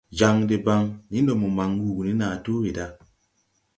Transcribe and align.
Jan 0.17 0.37
debaŋ, 0.49 0.83
ni 1.11 1.17
ndo 1.23 1.33
mo 1.41 1.47
man 1.57 1.71
wuu 1.81 2.01
ne 2.05 2.11
naa 2.19 2.35
tu 2.43 2.51
weeda. 2.61 2.85